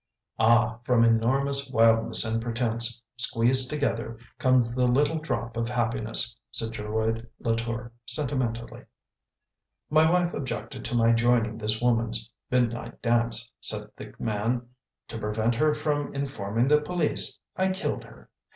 [0.39, 6.71] ""Ah, from enormous wildness and pretence, squeezed together, comes the little drop of happiness," said
[6.71, 8.85] Geroid Latour, sentimentally."
[9.91, 14.67] My wife objected to my joining this woman's mid night dance," said the man."
[15.09, 18.31] To prevent her from in forming the police, I killed her.